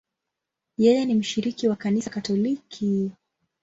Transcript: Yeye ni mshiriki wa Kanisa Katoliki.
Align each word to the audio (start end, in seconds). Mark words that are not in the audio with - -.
Yeye 0.77 1.05
ni 1.05 1.13
mshiriki 1.15 1.67
wa 1.67 1.75
Kanisa 1.75 2.09
Katoliki. 2.09 3.11